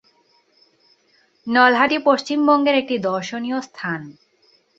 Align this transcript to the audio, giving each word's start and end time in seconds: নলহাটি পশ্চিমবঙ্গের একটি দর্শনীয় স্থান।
নলহাটি 1.47 1.97
পশ্চিমবঙ্গের 1.99 2.75
একটি 2.75 2.95
দর্শনীয় 3.01 3.59
স্থান। 3.61 4.01